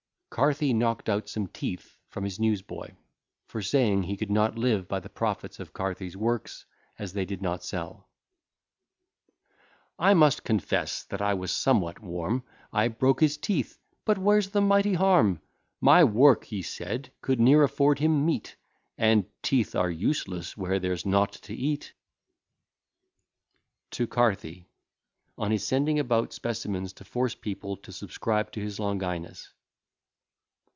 CARTHY 0.33 0.71
KNOCKED 0.73 1.09
OUT 1.09 1.27
SOME 1.27 1.47
TEETH 1.47 1.97
FROM 2.07 2.23
HIS 2.23 2.39
NEWS 2.39 2.61
BOY 2.61 2.95
For 3.47 3.61
saying 3.61 4.03
he 4.03 4.15
could 4.15 4.31
not 4.31 4.57
live 4.57 4.87
by 4.87 5.01
the 5.01 5.09
profits 5.09 5.59
of 5.59 5.73
Carthy's 5.73 6.15
works, 6.15 6.65
as 6.97 7.11
they 7.11 7.25
did 7.25 7.41
not 7.41 7.65
sell. 7.65 8.09
I 9.99 10.13
must 10.13 10.45
confess 10.45 11.03
that 11.03 11.21
I 11.21 11.33
was 11.33 11.51
somewhat 11.51 11.99
warm, 11.99 12.43
I 12.71 12.87
broke 12.87 13.19
his 13.19 13.35
teeth, 13.37 13.77
but 14.05 14.17
where's 14.17 14.51
the 14.51 14.61
mighty 14.61 14.93
harm? 14.93 15.41
My 15.81 16.05
work 16.05 16.45
he 16.45 16.61
said 16.61 17.11
could 17.19 17.41
ne'er 17.41 17.63
afford 17.63 17.99
him 17.99 18.25
meat, 18.25 18.55
And 18.97 19.25
teeth 19.43 19.75
are 19.75 19.91
useless 19.91 20.55
where 20.55 20.79
there's 20.79 21.05
nought 21.05 21.33
to 21.33 21.53
eat! 21.53 21.91
TO 23.89 24.07
CARTHY 24.07 24.69
On 25.37 25.51
his 25.51 25.67
sending 25.67 25.99
about 25.99 26.31
specimens 26.31 26.93
to 26.93 27.03
force 27.03 27.35
people 27.35 27.75
to 27.75 27.91
subscribe 27.91 28.49
to 28.53 28.61
his 28.61 28.79
Longinus. 28.79 29.51